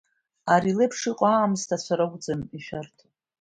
Ари 0.53 0.77
леиԥш 0.77 0.99
иҟоу 1.09 1.27
аамсҭацәа 1.29 1.95
ракәӡам 1.99 2.41
ишәарҭоу! 2.57 3.09